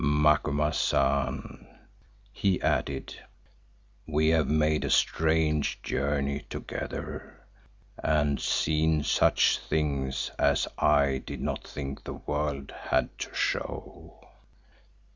"Macumazahn," 0.03 1.67
he 2.33 2.59
added, 2.63 3.19
"we 4.07 4.29
have 4.29 4.47
made 4.49 4.83
a 4.83 4.89
strange 4.89 5.79
journey 5.83 6.39
together 6.49 7.39
and 8.03 8.41
seen 8.41 9.03
such 9.03 9.59
things 9.59 10.31
as 10.39 10.67
I 10.79 11.19
did 11.19 11.39
not 11.41 11.67
think 11.67 12.03
the 12.03 12.13
world 12.13 12.71
had 12.71 13.15
to 13.19 13.31
show. 13.35 14.27